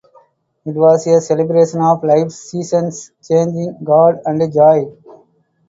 It 0.65 0.71
was 0.73 1.05
a 1.05 1.21
celebration 1.21 1.79
of 1.79 2.03
life, 2.03 2.31
seasons 2.31 3.11
changing, 3.23 3.77
God, 3.83 4.19
and 4.25 4.51
joy. 4.51 4.91